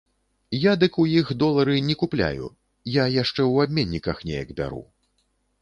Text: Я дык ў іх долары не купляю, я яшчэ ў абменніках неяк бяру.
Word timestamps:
Я 0.59 0.71
дык 0.83 0.93
ў 1.03 1.19
іх 1.23 1.27
долары 1.43 1.75
не 1.91 1.95
купляю, 2.05 2.49
я 2.97 3.05
яшчэ 3.21 3.39
ў 3.51 3.55
абменніках 3.71 4.25
неяк 4.31 4.49
бяру. 4.63 4.83